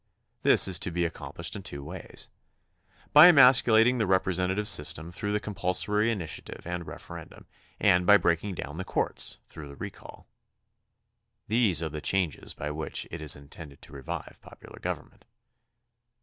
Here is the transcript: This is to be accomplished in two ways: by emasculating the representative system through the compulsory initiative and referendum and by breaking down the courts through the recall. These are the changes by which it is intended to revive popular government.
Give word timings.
This 0.41 0.67
is 0.67 0.79
to 0.79 0.89
be 0.89 1.05
accomplished 1.05 1.55
in 1.55 1.61
two 1.61 1.83
ways: 1.83 2.31
by 3.13 3.27
emasculating 3.27 3.99
the 3.99 4.07
representative 4.07 4.67
system 4.67 5.11
through 5.11 5.31
the 5.31 5.39
compulsory 5.39 6.11
initiative 6.11 6.65
and 6.65 6.87
referendum 6.87 7.45
and 7.79 8.03
by 8.07 8.17
breaking 8.17 8.55
down 8.55 8.77
the 8.77 8.83
courts 8.83 9.37
through 9.45 9.67
the 9.67 9.75
recall. 9.75 10.25
These 11.47 11.83
are 11.83 11.89
the 11.89 12.01
changes 12.01 12.55
by 12.55 12.71
which 12.71 13.07
it 13.11 13.21
is 13.21 13.35
intended 13.35 13.79
to 13.83 13.93
revive 13.93 14.39
popular 14.41 14.79
government. 14.79 15.23